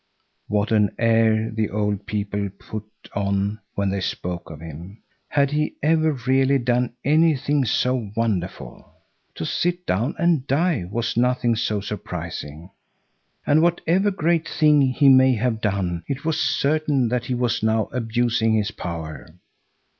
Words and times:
What 0.47 0.71
an 0.71 0.95
air 0.97 1.51
the 1.51 1.69
old 1.69 2.07
people 2.07 2.49
put 2.57 2.83
on 3.13 3.59
when 3.75 3.91
they 3.91 4.01
spoke 4.01 4.49
of 4.49 4.59
him! 4.59 5.03
Had 5.27 5.51
he 5.51 5.75
ever 5.83 6.13
really 6.25 6.57
done 6.57 6.93
anything 7.05 7.65
so 7.65 8.09
wonderful? 8.15 8.93
To 9.35 9.45
sit 9.45 9.85
down 9.85 10.15
and 10.17 10.47
die 10.47 10.85
was 10.89 11.15
nothing 11.17 11.55
so 11.55 11.81
surprising. 11.81 12.71
And 13.45 13.61
whatever 13.61 14.09
great 14.09 14.47
thing 14.49 14.81
he 14.81 15.07
may 15.07 15.35
have 15.35 15.61
done, 15.61 16.03
it 16.07 16.25
was 16.25 16.39
certain 16.39 17.09
that 17.09 17.25
he 17.25 17.35
was 17.35 17.61
now 17.61 17.87
abusing 17.91 18.55
his 18.55 18.71
power. 18.71 19.35